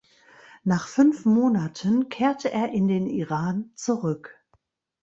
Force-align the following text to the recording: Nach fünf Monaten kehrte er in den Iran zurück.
Nach 0.63 0.87
fünf 0.87 1.25
Monaten 1.25 2.09
kehrte 2.09 2.51
er 2.51 2.71
in 2.71 2.87
den 2.87 3.05
Iran 3.05 3.71
zurück. 3.75 4.35